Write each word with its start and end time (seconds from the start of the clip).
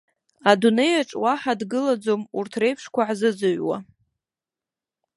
Адунеи 0.49 0.93
аҿы 1.01 1.17
уаҳа 1.23 1.53
дгылаӡом 1.59 2.21
урҭ 2.37 2.53
реиԥшқәа 2.61 3.01
ҳзызыҩуа! 3.07 3.77